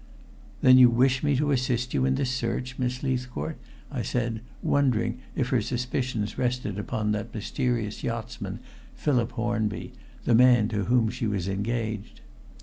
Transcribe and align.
"Then 0.63 0.79
you 0.79 0.89
wish 0.89 1.21
me 1.21 1.35
to 1.35 1.51
assist 1.51 1.93
you 1.93 2.05
in 2.05 2.15
this 2.15 2.31
search, 2.31 2.79
Miss 2.79 3.03
Leithcourt?" 3.03 3.57
I 3.91 4.01
said, 4.01 4.41
wondering 4.63 5.19
if 5.35 5.49
her 5.49 5.61
suspicions 5.61 6.39
rested 6.39 6.79
upon 6.79 7.11
that 7.11 7.31
mysterious 7.35 8.01
yachtsman, 8.03 8.61
Philip 8.95 9.33
Hornby, 9.33 9.93
the 10.25 10.33
man 10.33 10.69
to 10.69 10.85
whom 10.85 11.09
she 11.11 11.27
was 11.27 11.47
engaged. 11.47 12.21